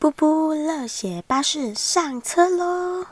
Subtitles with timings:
[0.00, 3.04] 布布乐血巴士上车喽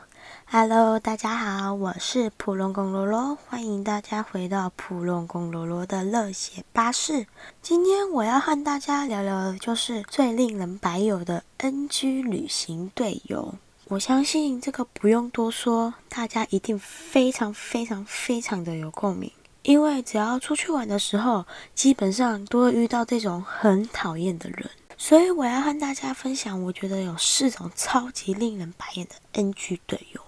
[0.49, 7.27] ！Hello，大家好，我是普龙宫罗罗，欢迎大家回到普龙宫罗罗的乐血巴士。
[7.61, 13.53] 今天我要和大家聊聊的就是最令人白有的 NG 旅行队友。
[13.89, 24.67] 我相信这个不用多说，大家一定非常非常非常的有共鸣，因为只要出去玩的时候，基本上都会遇到这种很讨厌的人。
[25.01, 30.21] 所以我要和大家分享，我觉得有四种超级令人白眼的 NG 队友。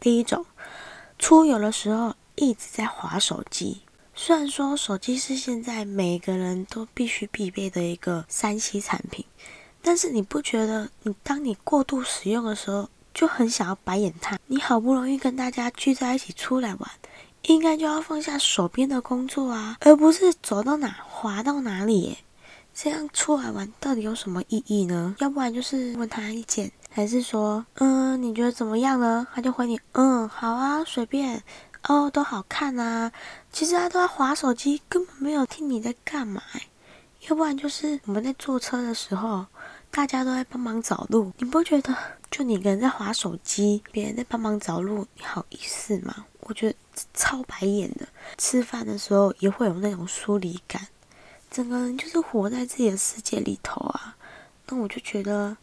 [0.00, 0.44] 第一种，
[1.20, 3.82] 出游的时候一直在划手机。
[4.12, 9.24] 虽然说手机是现在每个人都必须必备的一个三 C 产品，
[9.80, 14.36] 但是你不觉得你当你过度使用的时候，就很想要白眼他？
[14.48, 16.90] 你好不容易跟大家聚在一起出来玩，
[17.42, 22.18] 应该就要放下手边的工作啊，而不是走到哪滑到哪里耶。
[22.78, 25.16] 这样出来玩到底有什么意义呢？
[25.20, 29.26] 要不然就是问他意见，还是说，嗯，你觉得怎么样呢？
[29.32, 31.42] 他就回你，嗯，好啊，随便，
[31.88, 33.10] 哦，都好看啊。
[33.50, 36.42] 其实他都在划手机，根本没有听你在干嘛。
[37.30, 39.46] 要不然就是我们在坐车的时候，
[39.90, 41.96] 大家都在帮忙找路，你不觉得
[42.30, 46.26] 就你一个人在划手机，别人在帮忙找路，你好意思吗？
[46.40, 46.76] 我觉得
[47.14, 48.06] 超白眼的。
[48.36, 50.86] 吃饭的时候也会有那种疏离感。
[51.50, 54.16] 整个人就是活在自己的世界里头啊，
[54.66, 55.56] 那我就觉得，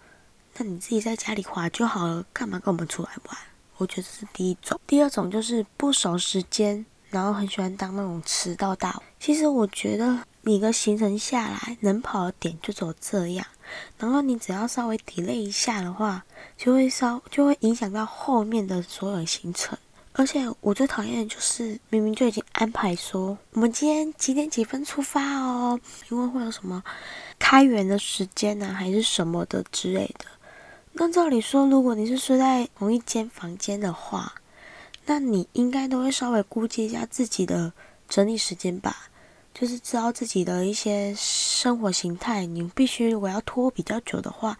[0.57, 3.37] 那你自己在家里滑就好了，干嘛跟我们出来玩？
[3.77, 4.79] 我觉得这是第一种。
[4.87, 9.01] 第二种就是不守时间，然后很喜欢当那种迟到大。
[9.19, 13.45] 其实我觉得，你个行程下来能跑的点就只有这样，
[13.97, 16.23] 然后你只要稍微 delay 一下的话，
[16.57, 19.77] 就会稍就会影响到后面的所有行程。
[20.15, 26.83] 而且我最讨厌的就是，明明就已经安排说我们今天几点几分出发哦，因为会有什么
[27.39, 30.25] 开园的时间呢，还是什么的之类的。
[30.91, 34.31] 那照理说，如果你是睡在同一间房间的话，
[35.05, 37.73] 那你应该都会稍微估计一下自己的
[38.07, 39.09] 整理时间吧，
[39.51, 42.45] 就是知道自己的一些生活形态。
[42.45, 44.55] 你必须我要拖比较久的话。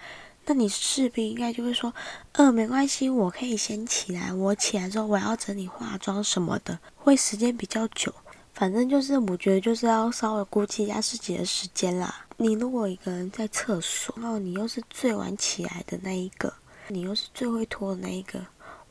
[0.46, 1.94] 那你势必应该就会说，
[2.34, 4.34] 嗯，没关系，我可以先起来。
[4.34, 8.14] 我起来之后，我要整理化妆什么的，会时间比较久。
[8.54, 12.26] 反正就是，我觉得就是要稍微估计一下自己的时间啦。
[12.38, 16.54] 你如果一个人在厕所，然后你又是最晚起来的那一个，
[16.90, 18.46] 你又是最会拖的那一个，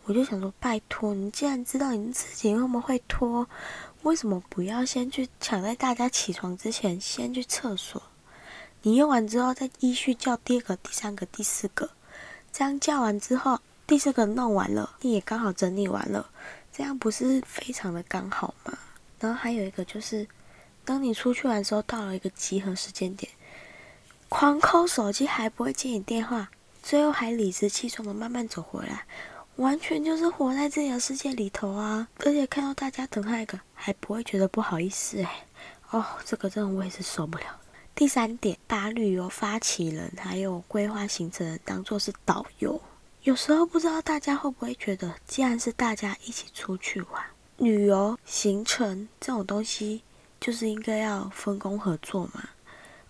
[0.04, 3.46] 我就想说，拜托，你既然知道你自己那么会拖，
[4.02, 8.02] 为什么不要先去抢在大家起床之前先去厕所？
[8.82, 11.90] 你用完之后，再依序叫第二个、第三个、第四个，
[12.52, 16.28] 这样叫完之后，第四个弄完了，你也刚好整理完了，
[16.72, 18.76] 这样不是非常的刚好吗？
[19.20, 20.26] 然后还有一个就是，
[20.84, 23.30] 当你出去玩的时候，到了一个集合时间点，
[24.28, 26.50] 狂抠手机还不会接你电话，
[26.82, 29.06] 最后还理直气壮的慢慢走回来，
[29.56, 32.08] 完全就是活在自己的世界里头啊！
[32.18, 35.44] 而且看到大家等他一个，还不会觉得不好意思哎，
[35.90, 37.44] 哦，这个真的我也是受不了。
[37.94, 42.80] 第三点，把旅游发起人还有规划行程人当做是导游。
[43.22, 47.22] 有时候不知道大家会不会觉得，既然是大家一起出去玩，
[47.58, 50.02] 旅游行程这种东西
[50.40, 52.48] 就是应该要分工合作嘛。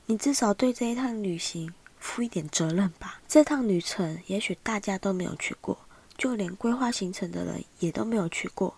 [0.07, 3.23] 你至少对这一趟旅行负一点责任吧。
[3.29, 5.79] 这趟旅程也许大家都没有去过，
[6.19, 8.77] 就连规划行程的人也都没有去过。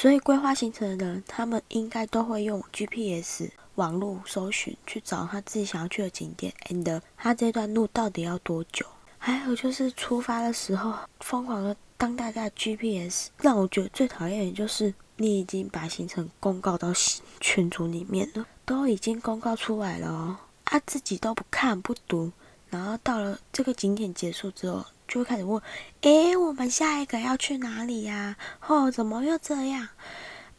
[0.00, 8.86] 所以规划行程的人，他们应该都会用 GPS 网络搜寻去找他自己想要去的景点，and 他这段路到底要多久？
[9.18, 16.92] 还有就是出发的时候疯狂的当大家的 GPS，让我觉得最讨厌的就是你已经把行程公告到
[17.40, 22.30] 群组里面了，都已经公告出来了哦，啊自己都不看不读，
[22.70, 24.86] 然后到了这个景点结束之后。
[25.08, 25.60] 就会开始问，
[26.02, 28.36] 诶，我们下一个要去哪里呀？
[28.66, 29.88] 哦，怎么又这样？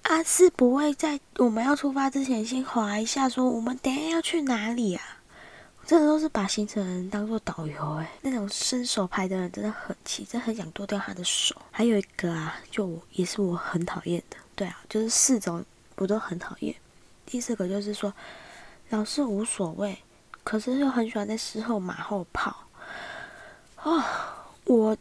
[0.02, 5.04] 啊，是不会在我们要出发之前先划一下，说我们等下要去哪里啊？
[5.86, 11.56] 真的都是把行程当做导游，诶，那种伸手牌的人真的很气，真的很想剁掉他的手。
[11.70, 15.64] 还有一个啊，就也是我很讨厌的，对啊，就是四种
[15.98, 16.76] 我都很讨厌。
[17.26, 18.14] 第四个就是说，
[18.90, 19.98] 老是无所谓，
[20.44, 22.56] 可是又很喜欢在事后马后炮，
[23.84, 24.04] 哦。
[24.66, 24.98] 我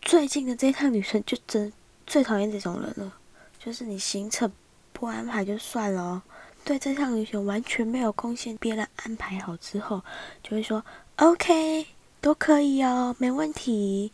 [0.00, 1.72] 最近的这趟旅程就真
[2.06, 3.12] 最讨厌这种人了，
[3.58, 4.50] 就是你行程
[4.92, 6.22] 不安排就算了，
[6.64, 10.02] 对这趟旅行完全没有贡献，别人安排好之后
[10.42, 10.84] 就会说
[11.16, 11.86] OK
[12.20, 14.12] 都可以哦，没问题。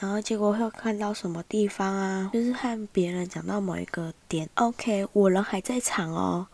[0.00, 6.46] 然后结果会看到什么地方啊，就是和别人讲到某一个点，OK 我人还在场哦，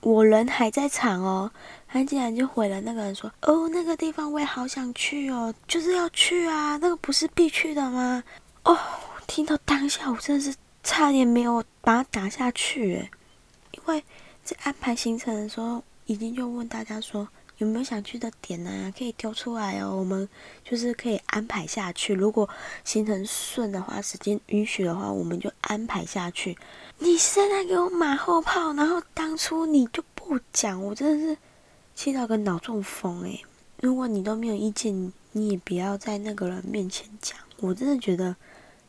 [0.00, 1.50] 我人还在场哦，
[1.86, 8.22] 他竟然就回了那个人说：“哦，那个地方我也好想去哦，就是要去啊，那个不是必去的吗？”
[8.64, 8.78] 哦，
[9.26, 13.08] 听到当下我真的是差点没有把他打下去，
[13.72, 14.02] 因为
[14.42, 17.28] 在安排行程的时候，已经就问大家说
[17.60, 18.92] 有没有想去的点呢？
[18.96, 20.26] 可以丢出来哦，我们
[20.64, 22.14] 就是可以安排下去。
[22.14, 22.48] 如果
[22.84, 26.56] 行程顺的话，时间允许的话，我们就安排下去。
[26.98, 31.38] 你现在给我马后炮，然后当初你就不讲，我真的是
[31.94, 33.44] 气到个脑中风诶。
[33.82, 37.38] 如果你都没有意见，你也不要在那个人面前讲。
[37.58, 38.34] 我真的觉得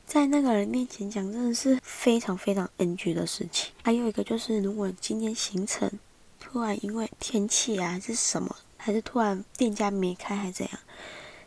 [0.06, 3.74] 在那个人面前讲，真的是非常非常 NG 的事情。
[3.84, 5.92] 还有一个就是，如果今天行程
[6.52, 10.80] 突然因为天气啊，还是什么，还是突然店家没开，还怎样，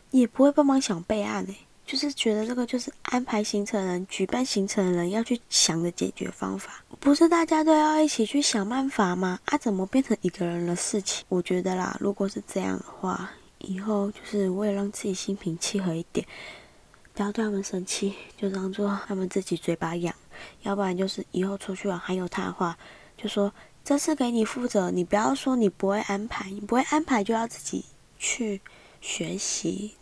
[0.09, 1.55] 也不会帮忙想备案诶。
[1.85, 9.39] 就是觉得这个就是安排行程人、举办行程的人要去想的解决方法，不是大家都要一起去想办法吗？
[9.45, 11.23] 啊，怎么变成一个人的事情？
[11.29, 13.29] 我觉得啦，如果是这样的话，
[13.59, 16.25] 以后就是为了让自己心平气和一点，
[17.13, 20.15] 不要对他们生气，就当做他们自己嘴巴痒。
[20.63, 22.75] 要不然就是以后出去玩还有他的话，
[23.15, 23.53] 就说
[23.85, 27.85] 这次给你负责，你不要说你不会安排，你不会安排就要自己
[28.17, 28.59] 去
[28.99, 29.93] 学习。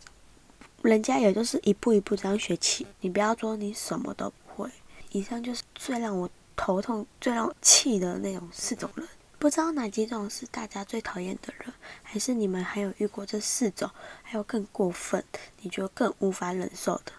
[0.82, 4.72] 人家也就是一步一步这样学起，你不要说你什么都不会。
[5.12, 9.06] 以上就是最让我头痛、最让我气的那种四种人，
[9.38, 13.92] 不知道哪几种是大家最讨厌的人，还是你们还有遇过这四种，
[14.22, 15.22] 还有更过分，
[15.60, 17.12] 你觉得更无法忍受的，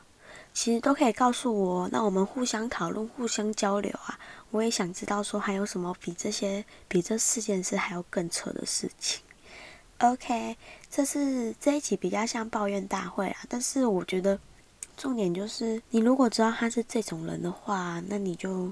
[0.54, 4.18] 其实都可以告诉我，那我们互相讨论、互相交流啊。
[4.54, 9.20] 我也想知道说还有什么比这些、比这四件事还要更扯的事情。
[9.98, 10.56] OK，
[10.88, 14.38] 这是这一集比较像抱怨大会啊，但是我觉得
[14.96, 18.70] 重点就是，你如果知道他是这种人的话，那你就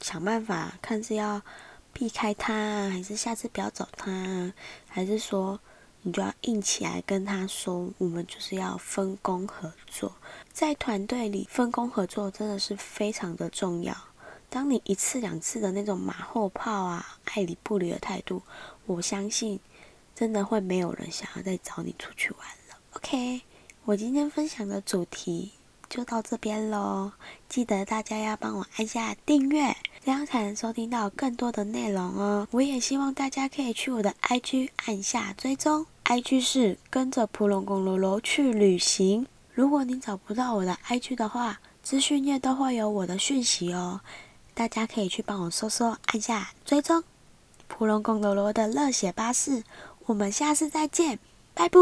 [0.00, 1.42] 想办法看是要
[1.92, 4.50] 避开他，还是下次不要找他，
[4.88, 5.60] 还是说
[6.00, 10.16] 你就要硬起来跟他说，我们就是要分工合作，
[10.50, 13.94] 在团队里分工合作真的是非常的重要。
[14.54, 18.40] 当你一次两次的那种马后炮啊，爱理不理的态度，
[18.86, 19.58] 我相信。
[20.14, 22.78] 真的会没有人想要再找你出去玩了。
[22.92, 23.42] OK，
[23.84, 25.50] 我今天分享的主题
[25.88, 27.10] 就到这边喽。
[27.48, 32.46] 记得大家要帮我按下订阅，这样才能收听到更多的内容哦。
[32.52, 39.26] 我也希望大家可以去我的 IG 按下追踪，IG 是跟着普隆公罗罗去旅行。
[39.52, 44.00] 如果你找不到我的 IG 的话，资讯页都会有我的讯息哦。
[44.54, 47.02] 大家可以去帮我搜搜，按下追踪
[47.66, 49.64] 普龙公罗罗的热血巴士。
[50.06, 51.18] 我们下次再见，
[51.54, 51.80] 拜拜。